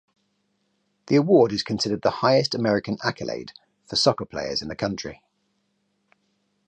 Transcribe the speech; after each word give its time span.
The 1.05 1.15
award 1.15 1.51
is 1.51 1.61
considered 1.61 2.01
the 2.01 2.09
highest 2.25 2.55
American 2.55 2.97
accolade 3.03 3.51
for 3.85 3.95
soccer 3.97 4.25
players 4.25 4.63
in 4.63 4.67
the 4.67 4.75
country. 4.75 5.21